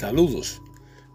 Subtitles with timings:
[0.00, 0.62] Saludos,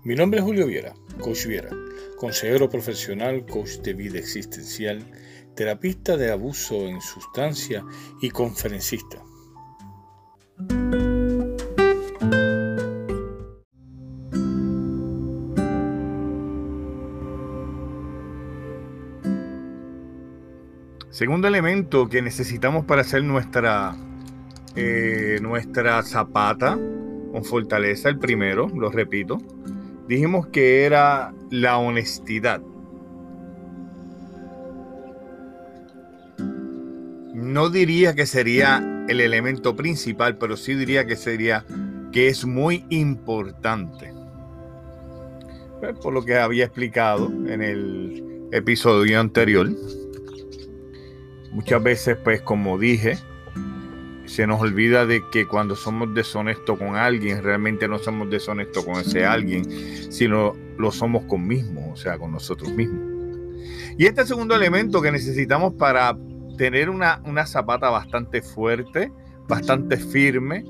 [0.03, 1.71] mi nombre es Julio Viera, coach Viera,
[2.17, 5.03] consejero profesional, coach de vida existencial,
[5.55, 7.83] terapista de abuso en sustancia
[8.21, 9.23] y conferencista.
[21.09, 23.95] Segundo elemento que necesitamos para hacer nuestra,
[24.75, 26.77] eh, nuestra zapata
[27.35, 29.39] con fortaleza, el primero, lo repito,
[30.07, 32.61] dijimos que era la honestidad.
[37.33, 41.65] No diría que sería el elemento principal, pero sí diría que sería
[42.13, 44.13] que es muy importante.
[45.81, 49.69] Pues, por lo que había explicado en el episodio anterior.
[51.51, 53.17] Muchas veces, pues como dije,
[54.25, 58.95] se nos olvida de que cuando somos deshonestos con alguien, realmente no somos deshonestos con
[58.95, 59.65] ese alguien,
[60.11, 63.15] sino lo somos con mismos, o sea, con nosotros mismos.
[63.97, 66.17] Y este segundo elemento que necesitamos para
[66.57, 69.11] tener una, zapata bastante fuerte,
[69.47, 70.65] bastante firme,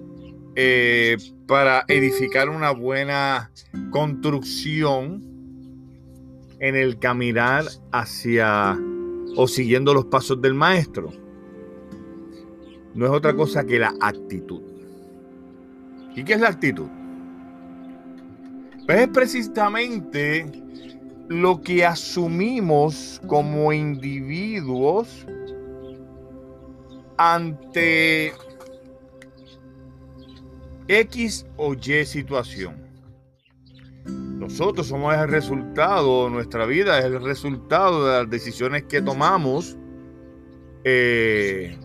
[0.56, 3.52] eh, para edificar una buena
[3.92, 5.24] construcción
[6.60, 8.80] en el caminar hacia
[9.36, 11.12] o siguiendo los pasos del maestro.
[12.96, 14.62] No es otra cosa que la actitud.
[16.16, 16.88] ¿Y qué es la actitud?
[18.86, 20.46] Pues es precisamente
[21.28, 25.28] lo que asumimos como individuos
[27.18, 28.32] ante
[30.88, 32.76] X o Y situación.
[34.06, 39.76] Nosotros somos el resultado, nuestra vida es el resultado de las decisiones que tomamos
[40.84, 41.76] eh,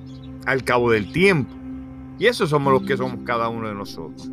[0.47, 1.55] al cabo del tiempo.
[2.19, 4.31] Y eso somos los que somos cada uno de nosotros.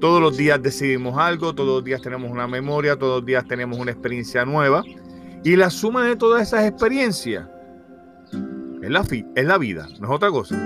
[0.00, 3.78] Todos los días decidimos algo, todos los días tenemos una memoria, todos los días tenemos
[3.78, 4.82] una experiencia nueva.
[5.44, 7.48] Y la suma de todas esas experiencias
[8.82, 9.04] es la,
[9.34, 10.56] es la vida, no es otra cosa.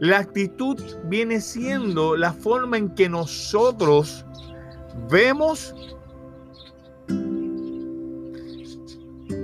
[0.00, 4.24] La actitud viene siendo la forma en que nosotros
[5.10, 5.74] vemos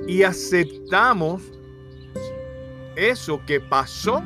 [0.08, 1.42] y aceptamos
[3.08, 4.22] eso que pasó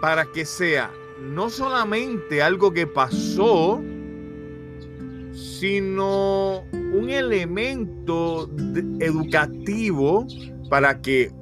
[0.00, 3.82] para que sea no solamente algo que pasó,
[5.32, 8.48] sino un elemento
[9.00, 10.26] educativo
[10.70, 11.32] para que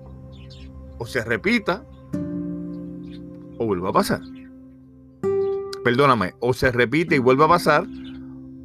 [0.99, 1.84] o se repita
[3.59, 4.21] o vuelva a pasar
[5.87, 7.87] perdóname, o se repite y vuelve a pasar,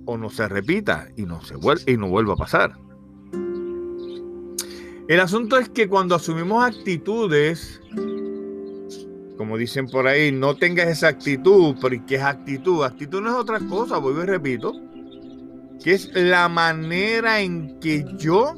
[0.06, 1.54] o no se repita y no, se
[1.86, 2.76] y no vuelva a pasar.
[5.12, 7.82] El asunto es que cuando asumimos actitudes,
[9.36, 12.86] como dicen por ahí, no tengas esa actitud, pero ¿qué es actitud?
[12.86, 14.72] Actitud no es otra cosa, vuelvo y repito,
[15.84, 18.56] que es la manera en que yo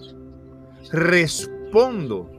[0.92, 2.30] respondo.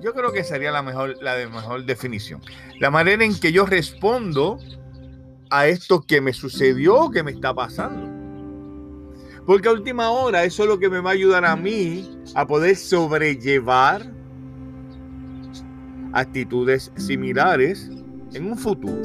[0.00, 2.40] Yo creo que sería la mejor, la de mejor definición.
[2.80, 4.58] La manera en que yo respondo
[5.48, 8.19] a esto que me sucedió, que me está pasando.
[9.50, 12.46] Porque a última hora eso es lo que me va a ayudar a mí a
[12.46, 14.08] poder sobrellevar
[16.12, 17.90] actitudes similares
[18.32, 19.02] en un futuro.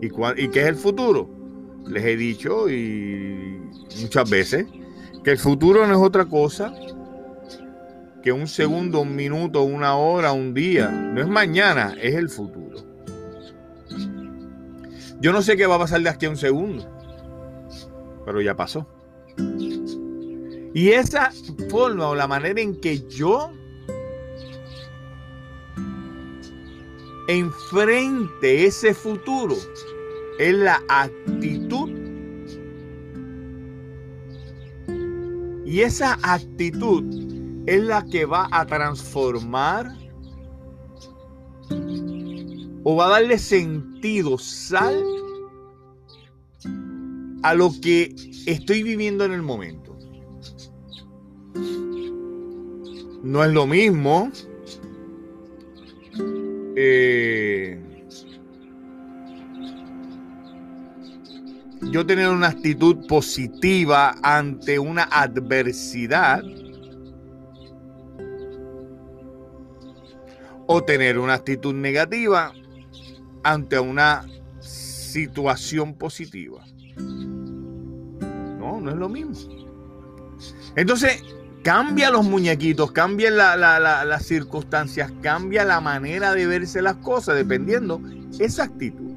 [0.00, 1.28] ¿Y, ¿Y qué es el futuro?
[1.84, 3.60] Les he dicho y
[4.00, 4.68] muchas veces
[5.24, 6.72] que el futuro no es otra cosa
[8.22, 10.92] que un segundo, un minuto, una hora, un día.
[10.92, 12.78] No es mañana, es el futuro.
[15.20, 16.88] Yo no sé qué va a pasar de aquí a un segundo,
[18.24, 18.86] pero ya pasó.
[20.72, 21.32] Y esa
[21.68, 23.52] forma o la manera en que yo
[27.28, 29.56] enfrente ese futuro
[30.38, 31.90] es la actitud.
[35.64, 37.04] Y esa actitud
[37.66, 39.94] es la que va a transformar
[42.82, 45.04] o va a darle sentido, sal
[47.42, 48.14] a lo que
[48.46, 49.96] estoy viviendo en el momento.
[53.22, 54.30] No es lo mismo
[56.76, 57.78] eh,
[61.92, 66.42] yo tener una actitud positiva ante una adversidad
[70.66, 72.52] o tener una actitud negativa
[73.42, 74.24] ante una
[74.60, 76.64] situación positiva
[78.80, 79.34] no, es lo mismo.
[80.76, 81.22] Entonces,
[81.62, 88.00] cambia los muñequitos, cambia las circunstancias, cambia la manera de verse las cosas, dependiendo
[88.38, 89.10] esa actitud.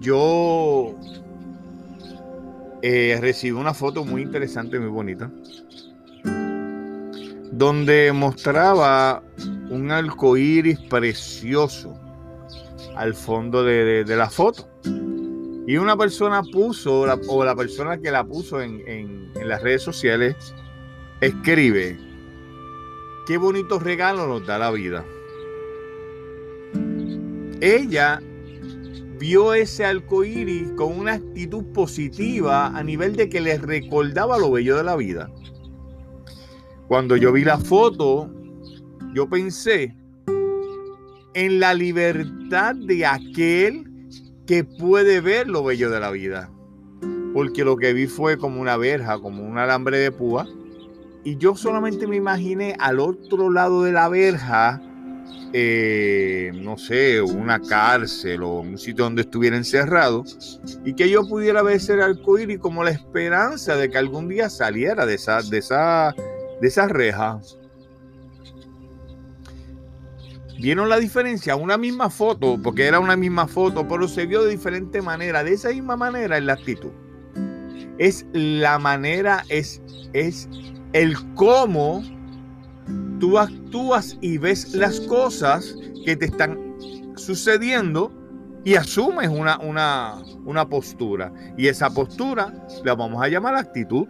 [0.00, 0.94] Yo
[2.82, 5.30] eh, recibí una foto muy interesante, muy bonita,
[7.50, 9.22] donde mostraba
[9.70, 11.98] un arco iris precioso
[12.96, 14.68] al fondo de, la foto.
[15.66, 20.36] Y una persona puso, o la persona que la puso en, en las redes sociales,
[21.20, 21.98] escribe,
[23.26, 25.04] qué bonito regalo nos da la vida.
[27.60, 28.20] Ella
[29.18, 34.50] vio ese arco iris con una actitud positiva a nivel de que le recordaba lo
[34.50, 35.30] bello de la vida.
[36.88, 38.30] Cuando yo vi la foto,
[39.14, 39.96] yo pensé
[41.34, 43.84] en la libertad de aquel
[44.46, 46.50] que puede ver lo bello de la vida.
[47.32, 50.46] Porque lo que vi fue como una verja, como un alambre de púa.
[51.24, 54.80] Y yo solamente me imaginé al otro lado de la verja
[55.56, 60.24] eh, no sé, una cárcel o un sitio donde estuviera encerrado
[60.84, 65.06] y que yo pudiera ver ese arcoíris como la esperanza de que algún día saliera
[65.06, 66.12] de esa, de esa,
[66.60, 67.40] de esa reja.
[70.58, 71.56] ¿Vieron la diferencia?
[71.56, 75.42] Una misma foto, porque era una misma foto, pero se vio de diferente manera.
[75.42, 76.90] De esa misma manera es la actitud.
[77.98, 80.48] Es la manera, es, es
[80.92, 82.02] el cómo
[83.18, 86.58] tú actúas y ves las cosas que te están
[87.16, 88.12] sucediendo
[88.64, 91.32] y asumes una, una, postura.
[91.56, 92.52] Y esa postura
[92.84, 94.08] la vamos a llamar actitud.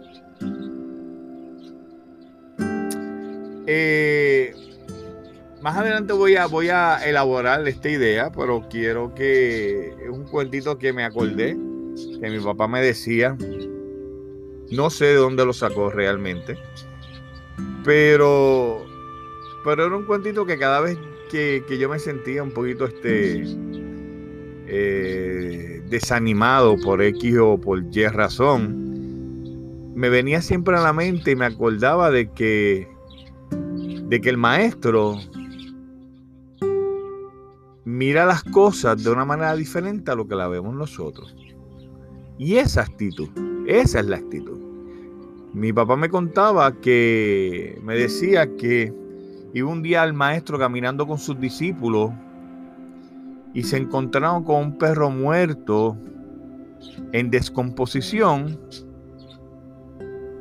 [3.67, 4.53] Eh,
[5.65, 10.77] más adelante voy a, voy a elaborar esta idea, pero quiero que es un cuentito
[10.77, 11.57] que me acordé,
[12.21, 13.35] que mi papá me decía,
[14.69, 16.55] no sé de dónde lo sacó realmente,
[17.83, 18.85] pero
[19.63, 20.99] pero era un cuentito que cada vez
[21.31, 23.45] que, yo me sentía un poquito este,
[24.67, 31.35] eh, desanimado por X o por Y razón, me venía siempre a la mente y
[31.35, 32.87] me acordaba de que,
[34.09, 35.17] de que el maestro
[37.85, 41.35] mira las cosas de una manera diferente a lo que la vemos nosotros.
[42.37, 43.29] Y esa actitud,
[43.67, 44.59] esa es la actitud.
[45.53, 48.93] Mi papá me contaba que, me decía que
[49.55, 52.11] Iba un día el maestro caminando con sus discípulos
[53.53, 55.95] y se encontraron con un perro muerto
[57.13, 58.59] en descomposición.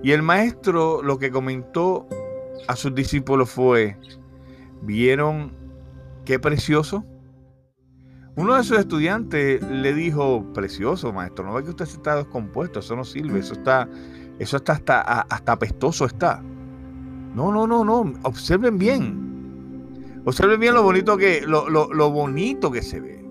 [0.03, 2.09] Y el maestro lo que comentó
[2.67, 3.97] a sus discípulos fue,
[4.83, 5.53] ¿vieron
[6.25, 7.05] qué precioso?
[8.37, 12.97] Uno de sus estudiantes le dijo, precioso maestro, no ve que usted está descompuesto, eso
[12.97, 13.89] no sirve, eso está,
[14.41, 16.43] eso está hasta, hasta apestoso está.
[17.35, 18.13] No, no, no, no.
[18.23, 20.23] Observen bien.
[20.25, 23.25] Observen bien lo bonito que, lo, bonito que se ve.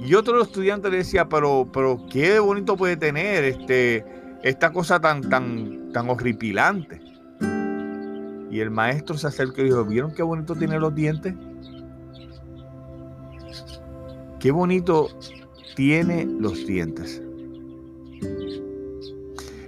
[0.00, 4.04] Y otro estudiante le decía, pero, pero qué bonito puede tener este,
[4.42, 7.00] esta cosa tan, tan, tan horripilante.
[8.50, 11.34] Y el maestro se acercó y dijo, ¿vieron qué bonito tiene los dientes?
[14.44, 15.08] Qué bonito
[15.74, 17.22] tiene los dientes.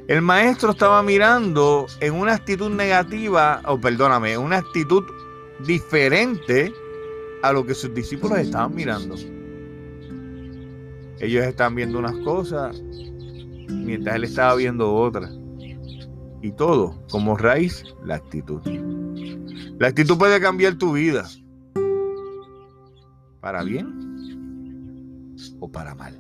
[0.07, 5.03] El maestro estaba mirando en una actitud negativa, o perdóname, una actitud
[5.67, 6.75] diferente
[7.43, 9.15] a lo que sus discípulos estaban mirando.
[11.21, 12.79] Ellos estaban viendo unas cosas
[13.71, 15.33] mientras él estaba viendo otras.
[16.43, 18.61] Y todo, como raíz, la actitud.
[19.79, 21.27] La actitud puede cambiar tu vida.
[23.41, 24.07] Para bien
[25.61, 26.19] o para mal.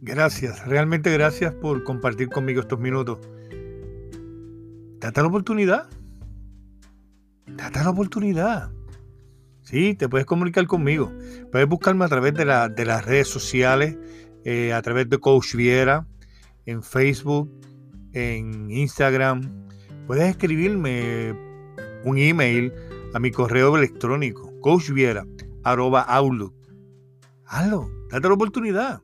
[0.00, 3.18] Gracias, realmente gracias por compartir conmigo estos minutos.
[4.98, 5.88] Date la oportunidad.
[7.46, 8.70] Date la oportunidad.
[9.62, 11.10] Sí, te puedes comunicar conmigo.
[11.50, 13.96] Puedes buscarme a través de, las redes sociales,
[14.44, 16.06] eh, a través de Coach Viera,
[16.66, 17.50] en Facebook,
[18.12, 19.68] en Instagram.
[20.06, 21.34] Puedes escribirme
[22.04, 22.72] un email
[23.14, 25.26] a mi correo electrónico, coachviera,
[25.64, 26.54] arroba outlook.
[27.46, 29.02] Hazlo, date la oportunidad.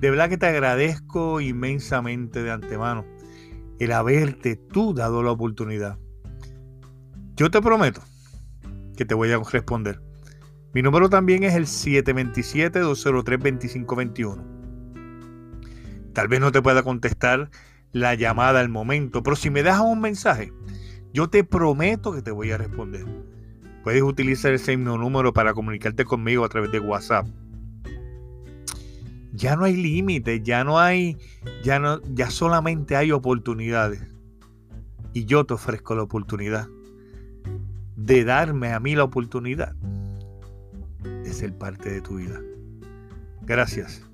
[0.00, 3.04] De verdad que te agradezco inmensamente de antemano
[3.78, 5.98] el haberte tú dado la oportunidad.
[7.36, 8.00] Yo te prometo
[8.96, 10.00] que te voy a responder.
[10.74, 14.42] Mi número también es el 727-203-2521.
[16.12, 17.50] Tal vez no te pueda contestar
[17.92, 20.52] la llamada al momento, pero si me dejas un mensaje,
[21.12, 23.04] yo te prometo que te voy a responder.
[23.84, 27.26] Puedes utilizar ese mismo número para comunicarte conmigo a través de WhatsApp
[29.32, 31.16] ya no hay límites, ya no hay,
[31.62, 34.02] ya no, ya solamente hay oportunidades.
[35.14, 36.68] Y yo te ofrezco la oportunidad
[37.96, 39.74] de darme a mí la oportunidad
[41.32, 42.40] ser parte de tu vida.
[43.42, 44.11] Gracias